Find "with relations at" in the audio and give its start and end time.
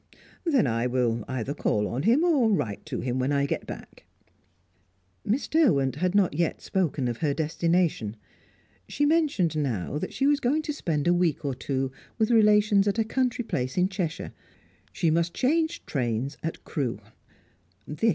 12.17-12.97